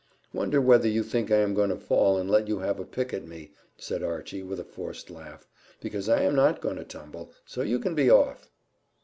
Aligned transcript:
"Wonder 0.33 0.59
whether 0.59 0.87
you 0.87 1.03
think 1.03 1.29
I 1.29 1.41
am 1.41 1.53
going 1.53 1.69
to 1.69 1.75
fall 1.75 2.17
and 2.17 2.27
let 2.27 2.47
you 2.47 2.57
have 2.57 2.79
a 2.79 2.85
pick 2.85 3.13
at 3.13 3.23
me," 3.27 3.51
said 3.77 4.01
Archy, 4.01 4.41
with 4.41 4.59
a 4.59 4.63
forced 4.63 5.11
laugh; 5.11 5.47
"because 5.79 6.09
I 6.09 6.23
am 6.23 6.33
not 6.33 6.59
going 6.59 6.77
to 6.77 6.83
tumble, 6.83 7.31
so 7.45 7.61
you 7.61 7.77
can 7.77 7.93
be 7.93 8.09
off." 8.09 8.49